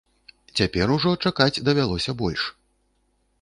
[0.61, 2.41] Цяпер ужо чакаць давялося больш.